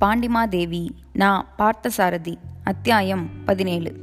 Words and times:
பாண்டிமாதேவி 0.00 0.88
நா 1.12 1.54
பார்த்தசாரதி 1.58 2.34
அத்தியாயம் 2.64 3.30
பதினேழு. 3.44 3.96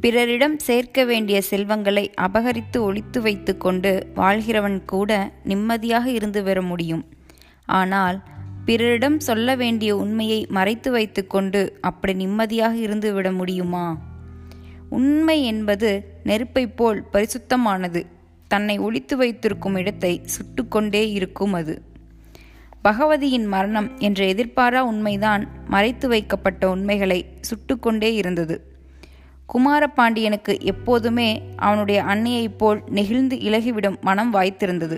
பிறரிடம் 0.00 0.58
சேர்க்க 0.58 1.04
வேண்டிய 1.04 1.42
செல்வங்களை 1.42 2.14
அபகரித்து 2.20 2.80
ஒழித்து 2.80 3.20
வைத்து 3.20 3.56
கொண்டு 3.56 4.06
வாழ்கிறவன் 4.14 4.84
கூட 4.84 5.32
நிம்மதியாக 5.44 6.10
இருந்து 6.10 6.42
வர 6.42 6.62
முடியும். 6.62 7.04
ஆனால் 7.64 8.22
பிறரிடம் 8.64 9.20
சொல்ல 9.20 9.54
வேண்டிய 9.54 9.96
உண்மையை 9.96 10.46
மறைத்து 10.48 10.90
வைத்துக்கொண்டு 10.90 11.78
அப்படி 11.80 12.12
நிம்மதியாக 12.12 12.76
இருந்து 12.76 13.12
விட 13.12 13.32
முடியுமா? 13.32 13.98
உண்மை 14.90 15.44
என்பது 15.44 16.20
நெருப்பைப் 16.24 16.76
போல் 16.76 17.04
பரிசுத்தமானது. 17.12 18.04
தன்னை 18.48 18.78
ஒழித்து 18.78 19.16
வைத்திருக்கும் 19.16 19.74
இடத்தை 19.74 20.22
சுட்டுக்கொண்டே 20.24 21.10
இருக்கும் 21.10 21.52
அது. 21.52 21.94
பகவதியின் 22.86 23.44
மரணம் 23.44 23.98
என்ற 23.98 24.24
எதிர்பாரா 24.24 24.78
உண்மைதான் 24.78 25.48
மறைத்து 25.68 26.08
வைக்கப்பட்ட 26.08 26.70
உண்மைகளை 26.70 27.24
சுட்டுக்கொண்டே 27.40 28.14
இருந்தது. 28.14 28.56
குமாரபாண்டியனுக்கு 29.54 30.60
எப்போதுமே 30.60 31.42
அவனுடைய 31.56 32.02
அன்னையைப் 32.02 32.58
போல் 32.58 32.80
நெகிழ்ந்து 32.88 33.36
இலகிவிடும் 33.36 34.00
மனம் 34.00 34.34
வாய்த்திருந்தது. 34.34 34.96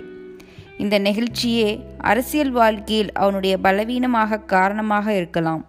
இந்த 0.77 0.99
நெகிழ்ச்சியே 0.99 1.83
அரசியல் 1.97 2.51
வாழ்க்கையில் 2.51 3.11
அவனுடைய 3.11 3.57
பலவீனமாக 3.57 4.39
காரணமாக 4.39 5.13
இருக்கலாம். 5.13 5.65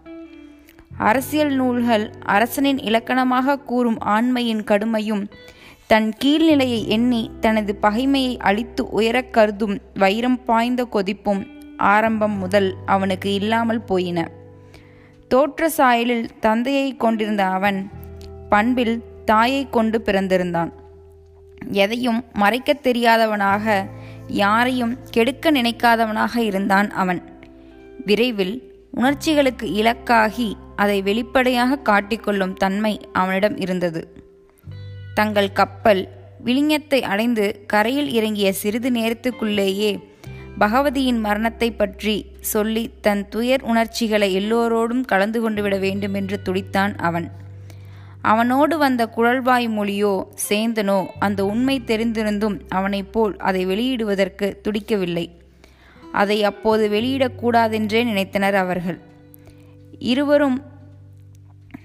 அரசியல் 0.98 1.54
நூல்கள் 1.54 2.10
அரசனின் 2.26 2.78
இலக்கணமாக 2.78 3.58
கூறும் 3.58 3.98
ஆண்மையின் 4.06 4.64
கடுமையும் 4.64 5.24
தன் 5.86 6.12
கீழ்நிலையை 6.24 6.86
எண்ணி 6.86 7.30
தனது 7.40 7.78
பகைமையை 7.82 8.36
அழித்து 8.38 8.88
உயரக் 8.90 9.32
கருதும் 9.32 9.78
வைரம் 9.94 10.44
பாய்ந்த 10.44 10.86
கொதிப்பும் 10.92 11.42
ஆரம்பம் 11.80 12.38
முதல் 12.38 12.74
அவனுக்கு 12.86 13.34
இல்லாமல் 13.34 13.84
போயின. 13.84 14.30
தோற்ற 15.28 15.70
சாயலில் 15.76 16.28
தந்தையை 16.40 16.96
கொண்டிருந்த 16.96 17.44
அவன் 17.44 17.90
பண்பில் 18.48 19.02
தாயை 19.24 19.68
கொண்டு 19.70 20.02
பிறந்திருந்தான். 20.04 20.72
எதையும் 21.70 22.24
மறைக்கத் 22.32 22.86
தெரியாதவனாக 22.86 23.84
யாரையும் 24.28 24.98
கெடுக்க 25.10 25.52
நினைக்காதவனாக 25.52 26.36
இருந்தான் 26.36 26.90
அவன். 26.90 27.38
விரைவில் 28.04 28.74
உணர்ச்சிகளுக்கு 28.90 29.72
இலக்காகி 29.72 30.56
அதை 30.76 31.02
வெளிப்படையாக 31.02 31.78
காட்டிக்கொள்ளும் 31.84 32.54
தன்மை 32.54 33.00
அவனிடம் 33.12 33.56
இருந்தது. 33.56 34.28
தங்கள் 35.14 35.52
கப்பல் 35.52 36.08
விழிஞத்தை 36.44 37.02
அடைந்து 37.02 37.64
கரையில் 37.66 38.08
இறங்கிய 38.08 38.52
சிறிது 38.52 38.90
நேரத்துக்குள்ளேயே 38.90 40.09
பகவதியின் 40.60 41.20
மரணத்தை 41.20 41.68
பற்றி 41.72 42.14
சொல்லி 42.52 42.82
தன் 43.00 43.22
துயர் 43.28 43.62
உணர்ச்சிகளை 43.62 44.28
எல்லோரோடும் 44.40 45.04
கலந்து 45.04 45.38
கொண்டு 45.40 45.62
விட 45.62 45.76
வேண்டும் 45.76 46.14
என்று 46.14 46.36
துடித்தான் 46.44 46.94
அவன். 46.98 47.28
அவனோடு 48.22 48.74
வந்த 48.78 49.02
குழல்வாய் 49.06 49.68
மொழியோ 49.68 50.14
சேந்தனோ 50.48 50.98
அந்த 51.18 51.40
உண்மை 51.44 51.76
தெரிந்திருந்தும் 51.86 52.56
அவனைப் 52.68 53.12
போல் 53.12 53.34
அதை 53.38 53.62
வெளியிடுவதற்கு 53.66 54.48
துடிக்கவில்லை. 54.62 55.26
அதை 56.12 56.38
அப்போது 56.44 56.84
வெளியிடக்கூடாதென்றே 56.88 58.02
நினைத்தனர் 58.10 58.54
அவர்கள். 58.54 58.98
இருவரும் 60.12 60.58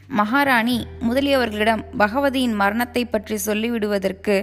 மகாராணி 0.07 0.77
முதலியவர்களிடம் 0.99 1.83
பகவதியின் 1.97 2.53
மரணத்தை 2.53 3.05
பற்றி 3.05 3.37
சொல்லிவிடுவதற்கு 3.45 4.35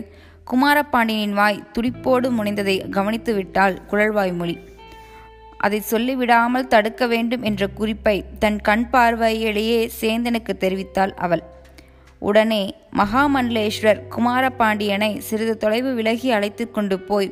குமாரபாண்டியனின் 0.46 1.32
வாய் 1.32 1.62
துடிப்போடு 1.72 2.28
முனைந்ததை 2.30 2.76
கவனித்துவிட்டாள் 2.90 3.76
குழல்வாய்மொழி 3.90 4.56
அதை 5.58 5.82
சொல்லிவிடாமல் 5.90 6.68
தடுக்க 6.68 7.06
வேண்டும் 7.06 7.42
என்ற 7.42 7.68
குறிப்பை 7.68 8.24
தன் 8.38 8.58
கண் 8.60 8.86
பார்வையிலேயே 8.92 9.80
சேந்தனுக்கு 10.00 10.52
தெரிவித்தாள் 10.58 11.12
அவள். 11.16 11.42
உடனே 12.18 12.62
மகாமண்டலேஸ்வரர் 12.96 14.00
குமாரபாண்டியனை 14.08 15.18
சிறிது 15.18 15.54
தொலைவு 15.56 15.94
விலகி 15.94 16.30
அழைத்து 16.30 16.70
கொண்டு 16.70 17.00
போய் 17.00 17.30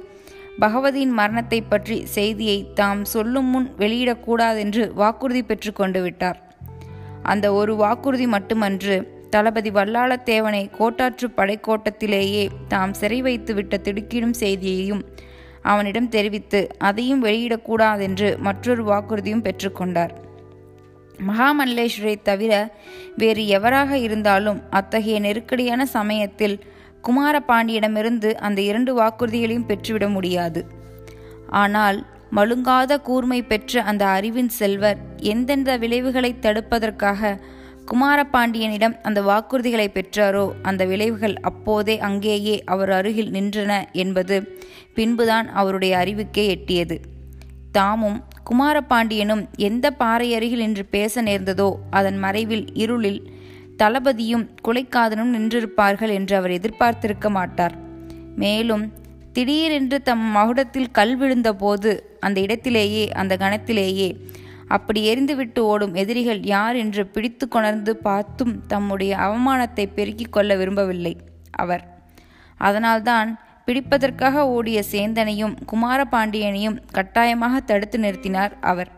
பகவதியின் 0.60 1.14
மரணத்தை 1.20 1.60
பற்றி 1.62 2.06
செய்தியை 2.06 2.58
தாம் 2.74 3.04
சொல்லும் 3.04 3.44
முன் 3.44 3.68
வெளியிடக்கூடாதென்று 3.78 4.84
வாக்குறுதி 4.94 5.42
பெற்று 5.42 5.72
கொண்டு 5.72 6.02
விட்டார். 6.02 6.38
அந்த 7.22 7.46
ஒரு 7.52 7.72
வாக்குறுதி 7.76 8.26
மட்டுமன்று 8.26 8.96
தளபதி 9.30 9.70
வல்லாளத்தேவனை 9.70 10.62
கோட்டாற்று 10.78 11.26
படைக்கோட்டத்திலேயே 11.36 12.44
தாம் 12.68 12.94
சிறை 12.94 13.20
வைத்து 13.22 13.54
விட்ட 13.54 13.76
திடுக்கிடும் 13.76 14.38
செய்தியையும் 14.40 15.02
அவனிடம் 15.62 16.08
தெரிவித்து 16.08 16.60
அதையும் 16.78 17.24
வெளியிடக்கூடாதென்று 17.24 18.28
மற்றொரு 18.38 18.82
வாக்குறுதியும் 18.84 19.44
பெற்றுக்கொண்டார். 19.46 20.12
மகாமல்லேஸ்வரை 21.28 22.14
தவிர 22.22 22.52
வேறு 23.16 23.42
எவராக 23.46 23.98
இருந்தாலும் 23.98 24.60
அத்தகைய 24.70 25.16
நெருக்கடியான 25.20 25.86
சமயத்தில் 25.96 26.56
குமாரபாண்டியிடமிருந்து 27.08 28.30
அந்த 28.46 28.60
இரண்டு 28.60 28.92
வாக்குறுதிகளையும் 29.00 29.68
பெற்றுவிட 29.68 30.08
முடியாது. 30.08 30.62
ஆனால் 31.62 31.98
மழுங்காத 32.36 32.98
கூர்மை 33.00 33.40
பெற்ற 33.42 33.82
அந்த 33.82 34.04
அறிவின் 34.16 34.52
செல்வர் 34.58 34.98
எந்தெந்த 35.32 35.70
விளைவுகளை 35.76 36.32
தடுப்பதற்காக 36.40 37.38
குமாரபாண்டியனிடம் 37.94 39.00
அந்த 39.02 39.22
வாக்குறுதிகளை 39.22 39.86
பெற்றாரோ? 39.88 40.50
அந்த 40.62 40.84
விளைவுகள் 40.84 41.34
அப்போதே 41.34 41.98
அங்கேயே 41.98 42.64
அவர் 42.64 42.90
அருகில் 42.90 43.30
நின்றன 43.30 43.92
என்பது 43.92 44.58
பின்புதான் 44.94 45.48
அவருடைய 45.48 45.96
அறிவுக்கே 45.96 46.44
எட்டியது. 46.56 46.96
தாமும் 47.72 48.24
குமாரபாண்டியனும் 48.50 49.44
எந்த 49.56 49.90
பாறை 49.90 50.34
அருகில் 50.34 50.58
நின்று 50.58 50.84
பேச 50.84 51.22
நேர்ந்ததோ 51.22 51.72
அதன் 51.90 52.18
மறைவில் 52.18 52.74
இருளில் 52.74 53.30
தளபதியும் 53.76 54.48
குலைக்காதனும் 54.64 55.34
நின்றிருப்பார்கள் 55.34 56.12
என்று 56.12 56.36
அவர் 56.36 56.50
எதிர்பார்த்திருக்க 56.50 57.30
மாட்டார். 57.30 57.74
மேலும் 58.36 58.92
திடீரென்று 59.32 60.02
தம் 60.02 60.36
மகுடத்தில் 60.36 60.90
கல் 60.92 61.18
விழுந்தபோது 61.20 61.98
அந்த 62.20 62.40
இடத்திலேயே 62.40 63.08
அந்த 63.08 63.36
கணத்திலேயே 63.36 64.08
அப்படி 64.74 65.00
எரிந்துவிட்டு 65.12 65.60
ஓடும் 65.72 65.94
எதிரிகள் 65.94 66.40
யார் 66.54 66.76
என்று 66.76 67.02
பிடித்து 67.06 67.44
கொணர்ந்து 67.48 67.92
பார்த்தும் 68.08 68.54
தம்முடைய 68.66 69.12
அவமானத்தை 69.26 69.84
பெருக்கிக் 69.94 70.32
கொள்ள 70.32 70.56
விரும்பவில்லை. 70.56 71.14
அவர் 71.62 71.84
அதனால்தான் 72.60 73.30
பிடிப்பதற்காக 73.66 74.44
ஓடிய 74.48 74.78
சேந்தனையும் 74.92 75.54
குமாரபாண்டியனையும் 75.72 76.78
கட்டாயமாக 76.92 77.60
தடுத்து 77.60 77.98
நிறுத்தினார் 77.98 78.54
அவர். 78.70 78.90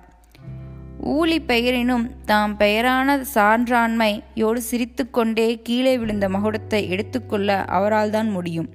ஊழி 1.14 1.38
பெயரினும் 1.42 2.04
தாம் 2.24 2.54
பெயரான 2.56 3.16
சான்றாண்மையோடு 3.34 4.60
சிரித்துக்கொண்டே 4.70 5.48
கீழே 5.62 5.94
விழுந்த 5.98 6.26
மகுடத்தை 6.28 6.80
எடுத்துக்கொள்ள 6.88 7.56
அவரால்தான் 7.78 8.30
முடியும் 8.30 8.68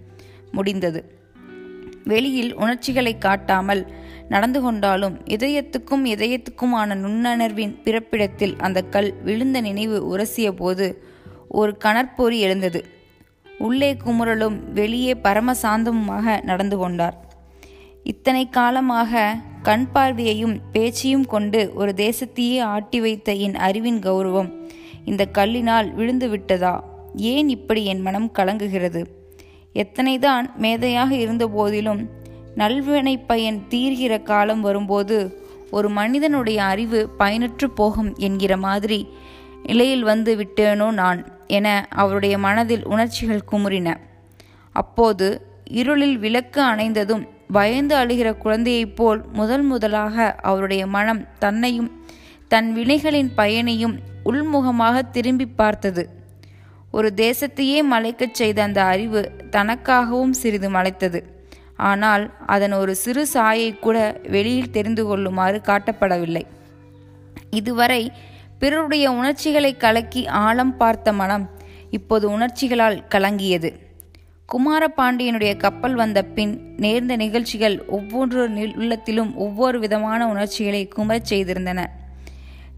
முடிந்தது. 0.51 1.01
வெளியில் 2.03 2.51
உணர்ச்சிகளை 2.55 3.13
காட்டாமல் 3.17 3.83
நடந்து 4.29 4.61
கொண்டாலும் 4.61 5.15
இதயத்துக்கும் 5.25 6.03
இதயத்துக்குமான 6.05 6.95
நுண்ணணர்வின் 6.95 7.81
பிறப்பிடத்தில் 7.83 8.55
அந்த 8.57 8.81
கல் 8.81 9.13
விழுந்த 9.23 9.61
நினைவு 9.61 10.17
உரசிய 10.17 10.51
போது 10.51 11.03
ஒரு 11.49 11.77
கணற்பொறி 11.85 12.39
எழுந்தது. 12.39 12.85
உள்ளே 13.59 13.97
குமுறலும் 14.05 14.57
வெளியே 14.73 15.13
பரமசாந்தமுமாக 15.13 16.43
நடந்து 16.43 16.77
கொண்டார். 16.77 17.15
இத்தனை 18.03 18.49
காலமாக 18.49 19.35
கண் 19.61 19.87
பார்வையையும் 19.93 20.57
பேச்சையும் 20.71 21.25
கொண்டு 21.25 21.71
ஒரு 21.75 21.93
தேசத்தையே 21.95 22.59
ஆட்டி 22.59 22.99
வைத்த 23.01 23.33
என் 23.33 23.55
அறிவின் 23.55 23.99
கௌரவம் 23.99 24.51
இந்த 25.05 25.27
கல்லினால் 25.33 25.93
விழுந்து 25.93 26.29
விட்டதா? 26.29 26.83
ஏன் 27.15 27.49
இப்படி 27.49 27.85
என் 27.85 28.01
மனம் 28.01 28.31
கலங்குகிறது? 28.37 29.01
எத்தனைதான் 29.73 30.45
மேதையாக 30.61 31.11
இருந்த 31.11 31.47
போதிலும் 31.47 32.01
நல்வினை 32.57 33.15
பயன் 33.27 33.59
தீர்கிற 33.69 34.23
காலம் 34.23 34.61
வரும்போது 34.61 35.45
ஒரு 35.71 35.89
மனிதனுடைய 35.89 36.63
அறிவு 36.63 37.09
பயனற்று 37.19 37.67
போகும் 37.75 38.15
என்கிற 38.15 38.57
மாதிரி 38.57 39.07
நிலையில் 39.63 40.03
வந்து 40.03 40.31
விட்டேனோ 40.35 40.91
நான் 40.91 41.25
என 41.47 41.87
அவருடைய 41.89 42.37
மனதில் 42.37 42.85
உணர்ச்சிகள் 42.85 43.47
குமுறின. 43.51 43.95
அப்போது 44.71 45.27
இருளில் 45.69 46.17
விளக்கு 46.17 46.61
அணைந்ததும் 46.61 47.27
பயந்து 47.51 47.95
அழுகிற 47.95 48.37
குழந்தையைப் 48.37 48.95
போல் 48.95 49.21
முதல் 49.33 49.61
முதலாக 49.61 50.35
அவருடைய 50.41 50.87
மனம் 50.87 51.23
தன்னையும் 51.39 52.05
தன் 52.47 52.75
வினைகளின் 52.75 53.31
பயனையும் 53.35 53.95
உள்முகமாக 54.25 55.09
திரும்பி 55.09 55.45
பார்த்தது. 55.45 56.09
ஒரு 56.91 57.13
தேசத்தையே 57.15 57.79
மலைக்கச் 57.91 58.33
செய்த 58.33 58.63
அந்த 58.63 58.83
அறிவு 58.83 59.31
தனக்காகவும் 59.51 60.29
சிறிது 60.29 60.69
மலைத்தது. 60.69 61.36
ஆனால் 61.77 62.33
அதன் 62.45 62.71
ஒரு 62.71 62.95
சிறு 62.95 63.27
சாயை 63.27 63.79
கூட 63.79 64.19
வெளியில் 64.27 64.71
தெரிந்து 64.71 65.05
கொள்ளுமாறு 65.05 65.61
காட்டப்படவில்லை. 65.63 66.41
இதுவரை 67.49 68.11
பிறருடைய 68.59 69.11
உணர்ச்சிகளை 69.11 69.77
கலக்கி 69.77 70.27
ஆழம் 70.27 70.77
பார்த்த 70.77 71.13
மனம் 71.13 71.49
இப்போது 71.89 72.29
உணர்ச்சிகளால் 72.29 73.03
கலங்கியது. 73.15 73.73
குமாரபாண்டியனுடைய 74.53 75.57
கப்பல் 75.57 75.93
வந்த 75.93 76.23
பின் 76.23 76.73
நேர்ந்த 76.77 77.15
நிகழ்ச்சிகள் 77.15 77.85
ஒவ்வொரு 77.85 78.51
நில்- 78.51 78.75
உள்ளத்திலும் 78.75 79.35
ஒவ்வொரு 79.35 79.79
விதமான 79.79 80.27
உணர்ச்சிகளை 80.27 80.87
குமரச் 80.87 81.33
செய்திருந்தன. 81.33 81.85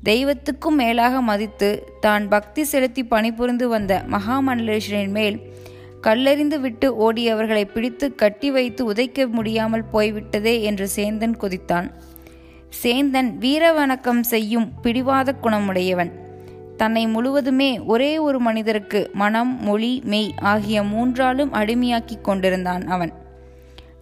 தெய்வத்துக்கும் 0.06 0.76
மேலாக 0.76 1.22
மதித்து 1.22 1.94
தான் 2.00 2.28
பக்தி 2.28 2.64
செலுத்தி 2.64 3.04
பணிபுரிந்து 3.04 3.68
வந்த 3.68 4.04
மகாமண்டலேஸ்வரின் 4.12 5.10
மேல் 5.10 5.54
கல்லறிந்து 6.02 6.60
விட்டு 6.60 6.88
ஓடியவர்களை 7.06 7.64
பிடித்து 7.74 8.16
கட்டி 8.16 8.52
வைத்து 8.52 8.92
உதைக்க 8.92 9.28
முடியாமல் 9.28 9.84
போய்விட்டதே 9.84 10.62
என்று 10.62 10.90
சேந்தன் 10.96 11.36
கொதித்தான். 11.40 11.92
சேந்தன் 12.84 13.38
வீர 13.38 13.72
வணக்கம் 13.72 14.24
செய்யும் 14.24 14.72
பிடிவாத 14.82 15.36
குணமுடையவன். 15.44 16.12
தன்னை 16.78 17.08
முழுவதுமே 17.08 17.80
ஒரே 17.80 18.18
ஒரு 18.18 18.40
மனிதருக்கு 18.40 19.10
மனம் 19.14 19.64
மொழி 19.64 20.02
மெய் 20.06 20.34
ஆகிய 20.42 20.84
மூன்றாலும் 20.84 21.54
அடிமையாக்கிக் 21.54 22.22
கொண்டிருந்தான் 22.22 22.88
அவன். 22.88 23.14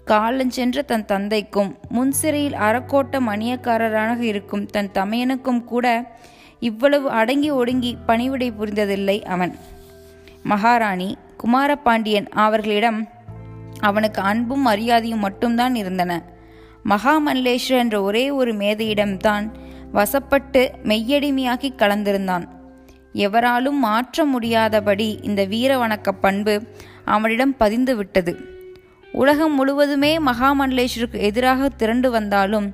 காலஞ்சென்ற 0.06 0.86
தன் 0.86 1.06
தந்தைக்கும் 1.06 1.78
முன்சிறையில் 1.92 2.58
அறக்கோட்ட 2.68 3.20
மணியக்காரராக 3.20 4.20
இருக்கும் 4.20 4.66
தன் 4.66 4.92
தமையனுக்கும் 4.94 5.64
கூட 5.64 6.16
இவ்வளவு 6.60 7.10
அடங்கி 7.10 7.52
ஒடுங்கி 7.52 7.98
பணிவிடை 8.06 8.52
புரிந்ததில்லை 8.52 9.24
அவன். 9.24 9.56
மகாராணி 10.48 11.18
குமாரபாண்டியன் 11.44 12.28
அவர்களிடம் 12.46 13.00
அவனுக்கு 13.80 14.22
அன்பும் 14.22 14.62
மரியாதையும் 14.62 15.20
மட்டும்தான் 15.20 15.76
இருந்தன. 15.76 16.24
மகாமல்லேஸ்வர் 16.86 17.82
என்ற 17.84 18.02
ஒரே 18.02 18.30
ஒரு 18.30 18.54
மேதையிடம்தான் 18.54 19.46
வசப்பட்டு 19.94 20.62
மெய்யடிமையாக்கி 20.84 21.70
கலந்திருந்தான். 21.76 22.46
எவராலும் 23.14 23.80
மாற்ற 23.80 24.26
முடியாதபடி 24.26 25.20
இந்த 25.22 25.46
வீர 25.46 25.72
வணக்க 25.78 26.12
பண்பு 26.22 26.54
அவனிடம் 27.06 27.58
பதிந்து 27.58 27.96
விட்டது. 27.96 28.34
உலகம் 29.12 29.56
முழுவதுமே 29.56 30.18
மகாமண்டலேஸ்வருக்கு 30.18 31.20
எதிராக 31.30 31.70
திரண்டு 31.70 32.12
வந்தாலும் 32.12 32.68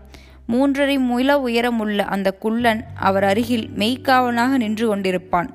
மூன்றரை 0.49 0.95
முல 1.09 1.39
உயரமுள்ள 1.39 1.99
அந்த 2.05 2.31
குள்ளன் 2.33 2.83
அவர் 2.99 3.23
அருகில் 3.23 3.69
மெய்க்காவனாக 3.77 4.57
நின்று 4.57 4.95
கொண்டிருப்பான். 4.95 5.49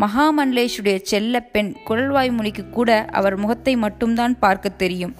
மகாமண்டலேஷுடைய 0.00 0.98
செல்ல 1.02 1.40
பெண் 1.40 1.76
குழல்வாய்மொழிக்கு 1.88 2.70
கூட 2.70 3.04
அவர் 3.04 3.36
முகத்தை 3.36 3.76
மட்டும்தான் 3.76 4.38
பார்க்க 4.38 4.68
தெரியும். 4.68 5.14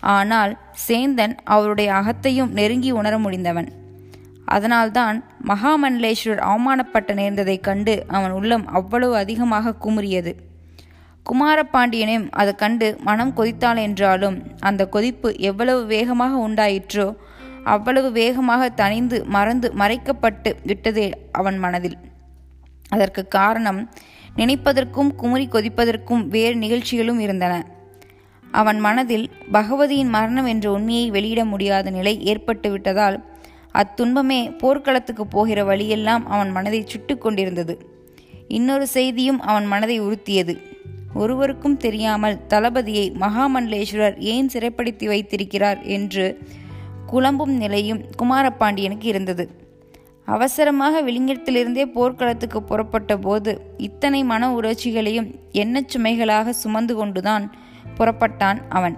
ஆனால் 0.00 0.58
சேந்தன் 0.88 1.34
அவருடைய 1.44 1.92
அகத்தையும் 1.92 2.50
நெருங்கி 2.50 2.90
உணர 2.90 3.18
முடிந்தவன். 3.18 3.68
அதனால்தான் 4.44 5.24
மகாமண்டலேஸ்வரர் 5.46 6.42
அவமானப்பட்ட 6.48 7.12
நேர்ந்ததைக் 7.14 7.60
கண்டு 7.60 8.04
அவன் 8.08 8.30
உள்ளம் 8.30 8.66
அவ்வளவு 8.66 9.16
அதிகமாக 9.16 9.74
குமுறியது. 9.84 10.34
குமாரபாண்டியனையும் 11.30 12.28
அதை 12.30 12.54
கண்டு 12.54 12.96
மனம் 13.02 13.32
கொதித்தாள் 13.36 13.78
என்றாலும் 13.78 14.42
அந்த 14.60 14.86
கொதிப்பு 14.86 15.38
எவ்வளவு 15.38 15.86
வேகமாக 15.86 16.48
உண்டாயிற்றோ 16.48 17.16
அவ்வளவு 17.64 18.12
வேகமாக 18.12 18.70
தணிந்து 18.76 19.24
மறந்து 19.24 19.72
மறைக்கப்பட்டு 19.78 20.52
விட்டதே 20.64 21.12
அவன் 21.32 21.58
மனதில். 21.58 21.96
அதற்கு 22.88 23.28
காரணம் 23.28 23.90
நினைப்பதற்கும் 24.36 25.14
குமுறி 25.14 25.46
கொதிப்பதற்கும் 25.46 26.28
வேறு 26.28 26.56
நிகழ்ச்சிகளும் 26.56 27.20
இருந்தன. 27.20 27.66
அவன் 28.50 28.78
மனதில் 28.78 29.30
பகவதியின் 29.52 30.08
மரணம் 30.08 30.46
என்ற 30.46 30.70
உண்மையை 30.70 31.10
வெளியிட 31.10 31.44
முடியாத 31.44 31.90
நிலை 31.90 32.24
ஏற்பட்டு 32.24 32.70
விட்டதால் 32.70 33.24
அத்துன்பமே 33.72 34.58
போர்க்களத்துக்கு 34.58 35.26
போகிற 35.26 35.64
வழியெல்லாம் 35.64 36.26
அவன் 36.26 36.50
மனதை 36.50 36.84
சுட்டு 36.86 37.18
கொண்டிருந்தது. 37.18 37.86
இன்னொரு 38.48 38.86
செய்தியும் 38.86 39.40
அவன் 39.40 39.66
மனதை 39.66 40.00
உறுத்தியது. 40.00 40.56
ஒருவருக்கும் 41.14 41.76
தெரியாமல் 41.76 42.40
தளபதியை 42.48 43.06
மகாமண்டலேஸ்வரர் 43.20 44.18
ஏன் 44.18 44.50
சிறைப்படுத்தி 44.52 45.04
வைத்திருக்கிறார் 45.04 45.82
என்று 45.82 46.42
குழம்பும் 47.12 47.56
நிலையும் 47.56 48.00
குமாரபாண்டியனுக்கு 48.22 49.04
இருந்தது. 49.04 49.63
அவசரமாக 50.24 51.02
விளிங்கத்திலிருந்தே 51.02 51.84
போர்க்களத்துக்கு 51.84 52.62
புறப்பட்ட 52.62 53.16
போது 53.16 53.74
இத்தனை 53.76 54.24
மன 54.24 54.52
உணர்ச்சிகளையும் 54.52 55.34
எண்ணச் 55.52 55.96
சுமைகளாக 55.96 56.48
சுமந்து 56.50 56.94
கொண்டுதான் 56.94 57.52
புறப்பட்டான் 57.98 58.60
அவன். 58.68 58.96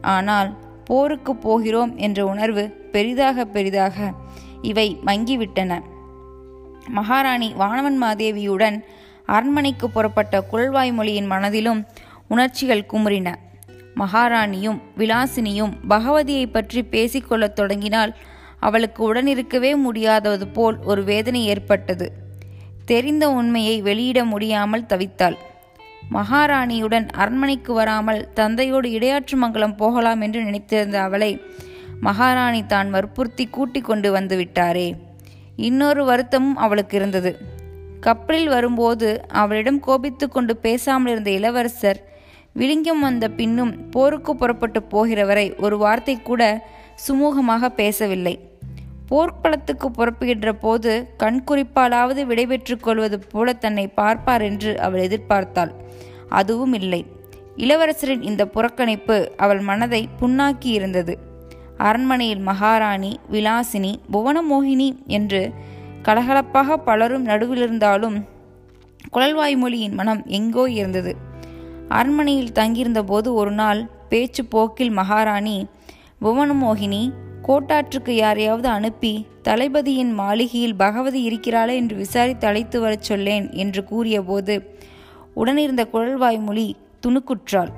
ஆனால் 0.00 0.58
போருக்கு 0.84 1.36
போகிறோம் 1.36 1.96
என்ற 1.96 2.26
உணர்வு 2.26 2.68
பெரிதாக 2.92 3.44
பெரிதாக 3.44 4.12
இவை 4.62 4.98
மங்கிவிட்டன. 5.06 5.80
மகாராணி 6.88 7.52
வானவன் 7.52 8.02
மாதேவியுடன் 8.02 8.84
அரண்மனைக்கு 9.26 9.90
புறப்பட்ட 9.90 10.44
குழல்வாய்மொழியின் 10.52 11.26
மனதிலும் 11.26 11.84
உணர்ச்சிகள் 12.28 12.88
குமுறின. 12.92 13.34
மகாராணியும் 13.96 14.80
விலாசினியும் 14.96 15.72
பகவதியை 15.88 16.46
பற்றி 16.46 16.82
பேசிக்கொள்ளத் 16.82 17.52
தொடங்கினால் 17.52 18.14
அவளுக்கு 18.66 19.00
உடனிருக்கவே 19.08 19.72
முடியாதது 19.86 20.46
போல் 20.56 20.76
ஒரு 20.90 21.02
வேதனை 21.10 21.42
ஏற்பட்டது. 21.52 22.06
தெரிந்த 22.90 23.24
உண்மையை 23.38 23.76
வெளியிட 23.88 24.18
முடியாமல் 24.32 24.88
தவித்தாள். 24.90 25.36
மகாராணியுடன் 26.16 27.06
அரண்மனைக்கு 27.22 27.72
வராமல் 27.72 28.20
தந்தையோடு 28.38 28.88
இடையாற்று 28.96 29.36
மங்கலம் 29.36 29.78
போகலாம் 29.80 30.20
என்று 30.20 30.40
நினைத்திருந்த 30.42 30.96
அவளை 31.06 31.30
மகாராணி 32.00 32.62
தான் 32.66 32.88
வற்புறுத்தி 32.90 33.44
கூட்டிக் 33.46 33.88
கொண்டு 33.88 34.08
வந்து 34.16 34.34
விட்டாரே. 34.36 34.88
இன்னொரு 35.68 36.02
வருத்தமும் 36.04 36.58
அவளுக்கு 36.64 36.94
இருந்தது. 36.98 37.30
கப்பலில் 38.00 38.50
வரும்போது 38.54 39.08
அவளிடம் 39.42 39.80
கோபித்து 39.86 40.26
கொண்டு 40.28 40.54
பேசாமல் 40.64 41.12
இருந்த 41.12 41.30
இளவரசர் 41.38 42.00
விளிங்கம் 42.60 43.02
வந்த 43.06 43.24
பின்னும் 43.38 43.72
போருக்கு 43.94 44.32
புறப்பட்டு 44.36 44.80
போகிறவரை 44.92 45.46
ஒரு 45.64 45.76
வார்த்தை 45.84 46.16
கூட 46.28 46.42
சுமூகமாக 47.06 47.68
பேசவில்லை. 47.80 48.34
போர்க்களத்துக்கு 49.08 49.90
புறப்படுகின்ற 49.90 50.52
போது 50.52 50.92
கண்குறிப்பாலாவது 51.18 52.22
விடைபெற்றுக் 52.26 52.82
கொள்வது 52.82 53.18
போல 53.18 53.52
தன்னை 53.52 53.88
பார்ப்பார் 53.88 54.42
என்று 54.42 54.80
அவள் 54.80 55.00
எதிர்பார்த்தாள். 55.00 55.72
அதுவும் 56.28 56.72
இல்லை. 56.72 57.06
இளவரசரின் 57.56 58.22
இந்த 58.22 58.44
புறக்கணிப்பு 58.44 59.16
அவள் 59.36 59.60
மனதை 59.60 60.08
புண்ணாக்கி 60.20 60.70
இருந்தது. 60.78 61.18
அரண்மனையில் 61.78 62.40
மகாராணி 62.40 63.18
விலாசினி 63.32 63.92
புவனமோகினி 64.12 64.88
என்று 65.06 65.52
கலகலப்பாக 66.02 66.76
பலரும் 66.76 67.26
நடுவிலிருந்தாலும் 67.26 68.16
குழல்வாய்மொழியின் 69.12 69.94
மனம் 69.94 70.22
எங்கோ 70.26 70.64
இருந்தது. 70.70 71.16
அரண்மனையில் 71.88 72.52
தங்கியிருந்த 72.52 73.02
போது 73.04 73.34
ஒரு 73.34 73.50
நாள் 73.50 73.80
பேச்சு 74.08 74.44
போக்கில் 74.44 74.90
மகாராணி 74.90 75.66
புவனமோகினி 76.22 77.02
கோட்டாற்றுக்கு 77.46 78.10
யாரையாவது 78.10 78.68
அனுப்பி 78.68 79.26
தளபதியின் 79.42 80.12
மாளிகையில் 80.12 80.74
பகவதி 80.74 81.22
இருக்கிறாளா 81.22 81.72
என்று 81.72 81.96
விசாரித்து 81.96 82.46
அழைத்து 82.46 82.80
வரச் 82.80 83.02
சொல்லேன் 83.02 83.52
என்று 83.52 83.84
கூறியபோது 83.84 84.76
உடனிருந்த 85.34 85.88
குழல்வாய்மொழி 85.92 86.76
துணுக்குற்றாள். 87.06 87.68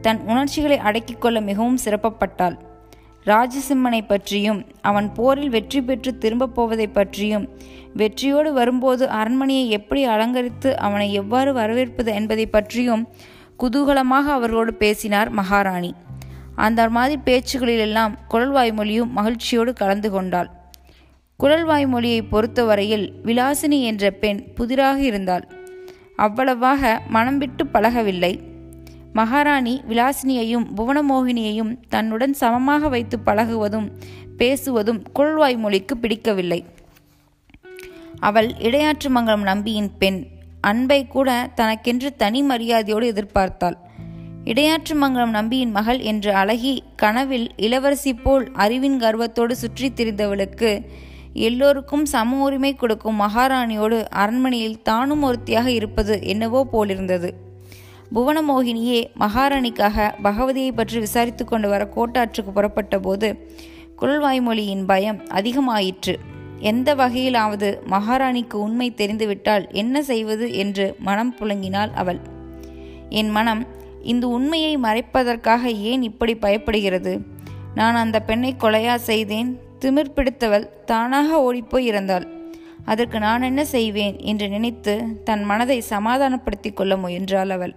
தன் 0.00 0.20
உணர்ச்சிகளை 0.26 0.78
அடக்கிக் 0.78 1.20
கொள்ள 1.20 1.40
மிகவும் 1.40 1.78
சிறப்பப்பட்டாள் 1.84 2.56
ராஜசிம்மனை 3.26 4.00
பற்றியும் 4.06 4.64
அவன் 4.80 5.12
போரில் 5.12 5.48
வெற்றி 5.48 5.82
பெற்று 5.82 6.18
திரும்பப் 6.18 6.54
போவதை 6.54 6.86
பற்றியும் 6.86 7.48
வெற்றியோடு 7.94 8.52
வரும்போது 8.52 9.08
அரண்மனையை 9.08 9.70
எப்படி 9.70 10.04
அலங்கரித்து 10.04 10.76
அவனை 10.76 11.12
எவ்வாறு 11.12 11.52
வரவேற்பது 11.52 12.12
என்பதை 12.14 12.46
பற்றியும் 12.46 13.08
குதூகலமாக 13.62 14.32
அவர்களோடு 14.36 14.74
பேசினார் 14.74 15.28
மகாராணி. 15.28 15.94
அந்த 16.62 16.82
மாதிரி 16.88 17.16
பேச்சுகளிலெல்லாம் 17.26 18.12
குழல்வாய்மொழியும் 18.30 19.14
மகிழ்ச்சியோடு 19.18 19.72
கலந்து 19.72 20.10
கொண்டாள். 20.10 20.50
குழல்வாய்மொழியை 21.40 22.20
பொறுத்தவரையில் 22.30 23.06
விலாசினி 23.24 23.78
என்ற 23.82 24.10
பெண் 24.10 24.40
புதிராக 24.54 24.98
இருந்தாள். 25.02 25.44
அவ்வளவாக 26.16 27.02
மனம் 27.08 27.38
விட்டு 27.38 27.66
பழகவில்லை. 27.66 28.32
மகாராணி 29.12 29.74
விலாசினியையும் 29.88 30.66
புவனமோகினியையும் 30.76 31.72
தன்னுடன் 31.88 32.32
சமமாக 32.32 32.88
வைத்து 32.88 33.18
பழகுவதும் 33.26 33.88
பேசுவதும் 34.38 35.00
குழல்வாய் 35.12 35.56
மொழிக்கு 35.56 35.96
பிடிக்கவில்லை. 35.96 36.60
அவள் 38.20 38.50
இடையாற்று 38.58 39.08
மங்கலம் 39.08 39.42
நம்பியின் 39.42 39.90
பெண் 39.98 40.20
அன்பை 40.60 41.06
கூட 41.06 41.30
தனக்கென்று 41.54 42.10
தனி 42.16 42.42
மரியாதையோடு 42.42 43.06
எதிர்பார்த்தாள். 43.12 43.78
இடையாற்று 44.44 44.94
மங்கலம் 44.94 45.30
நம்பியின் 45.30 45.70
மகள் 45.70 45.98
என்று 45.98 46.34
அழகி 46.34 46.82
கனவில் 46.96 47.50
இளவரசி 47.56 48.14
போல் 48.14 48.50
அறிவின் 48.52 49.00
கர்வத்தோடு 49.00 49.50
சுற்றித் 49.50 49.96
திரிந்தவளுக்கு 50.00 50.84
எல்லோருக்கும் 51.32 52.04
சம 52.04 52.38
உரிமை 52.38 52.74
கொடுக்கும் 52.74 53.20
மகாராணியோடு 53.20 54.04
அரண்மனையில் 54.08 54.82
தானும் 54.82 55.22
ஒருத்தியாக 55.22 55.66
இருப்பது 55.66 56.22
என்னவோ 56.22 56.64
போலிருந்தது. 56.64 57.34
புவனமோகினியே 58.14 59.10
மகாராணிக்காக 59.20 60.14
பகவதியை 60.22 60.72
பற்றி 60.72 60.98
விசாரித்து 60.98 61.44
கொண்டு 61.44 61.68
வர 61.68 61.88
கோட்டாற்றுக்கு 61.94 62.52
புறப்பட்ட 62.52 62.98
போது 62.98 63.48
குரல்வாய்மொழியின் 64.00 64.84
பயம் 64.84 65.20
அதிகமாயிற்று. 65.30 66.14
எந்த 66.58 66.94
வகையிலாவது 66.94 67.78
மகாராணிக்கு 67.90 68.54
உண்மை 68.54 68.94
தெரிந்துவிட்டால் 68.94 69.68
என்ன 69.72 70.02
செய்வது 70.02 70.54
என்று 70.54 70.94
மனம் 70.98 71.34
புழங்கினாள் 71.40 71.92
அவள். 71.92 72.20
என் 73.08 73.30
மனம் 73.30 73.66
இந்த 74.02 74.28
உண்மையை 74.28 74.76
மறைப்பதற்காக 74.76 75.62
ஏன் 75.64 76.02
இப்படி 76.02 76.34
பயப்படுகிறது? 76.34 77.20
நான் 77.74 77.94
அந்த 77.94 78.20
பெண்ணை 78.20 78.54
கொலையா 78.60 78.94
செய்தேன்? 78.94 79.60
திமிர் 79.80 80.14
பிடித்தவள் 80.14 80.84
தானாக 80.84 81.42
ஓடிப்போய் 81.42 81.90
இறந்தாள். 81.90 82.26
அதற்கு 82.84 83.18
நான் 83.18 83.42
என்ன 83.42 83.64
செய்வேன் 83.64 84.20
என்று 84.20 84.48
நினைத்து 84.48 85.22
தன் 85.24 85.44
மனதை 85.44 85.80
சமாதானப்படுத்திக் 85.80 86.76
கொள்ள 86.76 86.96
முயன்றாள் 86.96 87.50
அவள். 87.50 87.74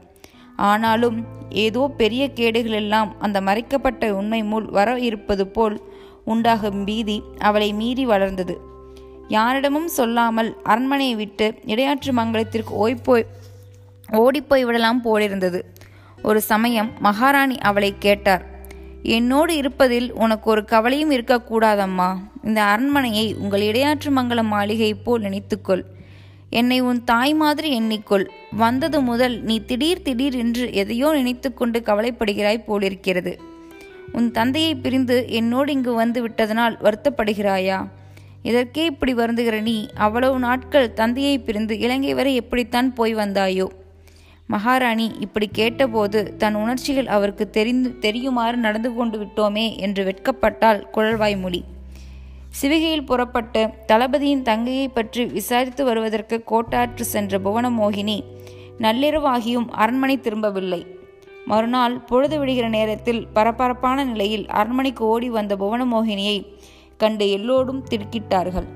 ஆனாலும் 0.56 1.26
ஏதோ 1.50 1.94
பெரிய 1.98 2.30
கேடுகளெல்லாம் 2.36 3.10
அந்த 3.20 3.42
மறைக்கப்பட்ட 3.42 4.16
உண்மை 4.16 4.44
மூல் 4.44 4.66
வர 4.66 5.00
இருப்பது 5.00 5.48
போல் 5.48 5.82
உண்டாகும் 6.26 6.84
பீதி 6.84 7.24
அவளை 7.40 7.74
மீறி 7.74 8.06
வளர்ந்தது. 8.06 8.60
யாரிடமும் 9.28 9.88
சொல்லாமல் 9.88 10.58
அரண்மனையை 10.64 11.16
விட்டு 11.16 11.54
இடையாற்று 11.66 12.14
மங்கலத்திற்கு 12.14 12.88
ஓய்போய் 12.88 13.26
ஓடிப்போய் 14.12 14.66
விடலாம் 14.66 15.02
போலிருந்தது. 15.02 15.74
ஒரு 16.22 16.42
சமயம் 16.42 16.92
மகாராணி 17.00 17.58
அவளை 17.58 17.94
கேட்டார் 18.00 18.54
என்னோடு 19.04 19.56
இருப்பதில் 19.56 20.12
உனக்கு 20.12 20.50
ஒரு 20.50 20.66
கவலையும் 20.66 21.12
இருக்கக்கூடாதம்மா. 21.12 22.16
இந்த 22.44 22.62
அரண்மனையை 22.62 23.34
உங்கள் 23.34 23.62
இடையாற்று 23.62 24.10
மங்கலம் 24.10 24.48
மாளிகை 24.48 24.94
போல் 24.94 25.22
நினைத்துக்கொள். 25.22 25.84
என்னை 26.50 26.80
உன் 26.80 27.04
தாய் 27.04 27.34
மாதிரி 27.34 27.82
எண்ணிக்கொள். 27.82 28.26
வந்தது 28.52 29.02
முதல் 29.02 29.42
நீ 29.42 29.60
திடீர் 29.60 30.02
திடீர் 30.02 30.36
என்று 30.36 30.74
எதையோ 30.74 31.12
நினைத்து 31.12 31.54
கொண்டு 31.54 31.80
கவலைப்படுகிறாய் 31.80 32.66
போலிருக்கிறது. 32.66 33.40
உன் 34.12 34.32
தந்தையை 34.32 34.76
பிரிந்து 34.76 35.26
என்னோடு 35.30 35.72
இங்கு 35.72 35.94
வந்து 35.94 36.22
விட்டதனால் 36.22 36.78
வருத்தப்படுகிறாயா? 36.78 37.88
இதற்கே 38.42 38.86
இப்படி 38.86 39.14
வருந்துகிற 39.14 39.62
நீ 39.62 39.88
அவ்வளவு 39.96 40.40
நாட்கள் 40.40 40.94
தந்தையை 40.94 41.40
பிரிந்து 41.40 41.80
இலங்கை 41.80 42.14
வரை 42.14 42.36
எப்படித்தான் 42.36 42.94
போய் 42.94 43.16
வந்தாயோ? 43.16 43.68
மகாராணி 44.50 45.06
இப்படி 45.20 45.48
கேட்டபோது 45.60 46.20
தன் 46.38 46.56
உணர்ச்சிகள் 46.56 47.08
அவருக்கு 47.16 47.50
தெரிந்து 47.50 48.00
தெரியுமாறு 48.00 48.58
நடந்து 48.58 48.94
கொண்டு 48.94 49.18
விட்டோமே 49.18 49.66
என்று 49.78 50.04
வெட்கப்பட்டால் 50.04 50.82
குழல்வாய் 50.90 51.38
மொழி 51.38 51.62
சிவிகையில் 52.60 53.06
புறப்பட்டு 53.06 53.62
தளபதியின் 53.88 54.42
தங்கையை 54.42 54.88
பற்றி 54.88 55.26
விசாரித்து 55.26 55.84
வருவதற்கு 55.86 56.44
கோட்டாற்று 56.52 57.06
சென்ற 57.06 57.40
புவனமோகினி 57.40 58.18
நள்ளிரவாகியும் 58.80 59.68
அரண்மனை 59.84 60.16
திரும்பவில்லை. 60.20 60.82
மறுநாள் 61.46 61.98
பொழுது 62.00 62.40
விடுகிற 62.40 62.68
நேரத்தில் 62.70 63.22
பரபரப்பான 63.34 64.06
நிலையில் 64.06 64.48
அரண்மனைக்கு 64.60 65.04
ஓடி 65.06 65.30
வந்த 65.30 65.56
புவனமோகினியை 65.56 66.38
கண்டு 66.98 67.26
எல்லோரும் 67.32 67.84
திடுக்கிட்டார்கள். 67.90 68.68